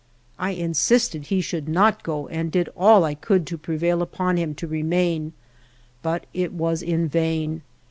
I 0.39 0.53
insisted 0.53 1.25
he 1.27 1.41
should 1.41 1.69
not 1.69 2.01
go 2.01 2.27
and 2.29 2.51
did 2.51 2.69
all 2.75 3.03
I 3.03 3.13
could 3.13 3.45
to 3.45 3.55
prevail 3.59 4.01
upon 4.01 4.35
him 4.35 4.55
to 4.55 4.65
remain, 4.65 5.33
but 6.01 6.25
it 6.33 6.51
was 6.51 6.81
in 6.81 7.07
vain. 7.07 7.61